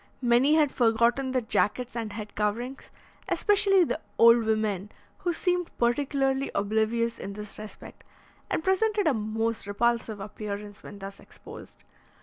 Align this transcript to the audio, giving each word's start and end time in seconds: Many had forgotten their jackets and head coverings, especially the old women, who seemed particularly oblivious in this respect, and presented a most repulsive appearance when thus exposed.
Many 0.23 0.55
had 0.55 0.71
forgotten 0.71 1.31
their 1.31 1.43
jackets 1.43 1.95
and 1.95 2.11
head 2.11 2.33
coverings, 2.33 2.89
especially 3.29 3.83
the 3.83 3.99
old 4.17 4.45
women, 4.45 4.91
who 5.19 5.31
seemed 5.31 5.69
particularly 5.77 6.49
oblivious 6.55 7.19
in 7.19 7.33
this 7.33 7.59
respect, 7.59 8.03
and 8.49 8.63
presented 8.63 9.05
a 9.07 9.13
most 9.13 9.67
repulsive 9.67 10.19
appearance 10.19 10.81
when 10.81 10.97
thus 10.97 11.19
exposed. 11.19 11.83